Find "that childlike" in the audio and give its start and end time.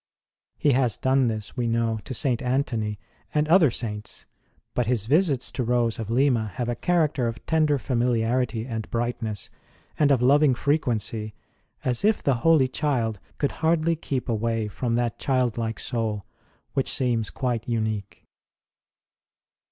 14.95-15.79